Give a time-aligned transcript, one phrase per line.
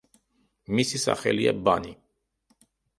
[0.79, 1.95] მისი სახელია „ბანი“.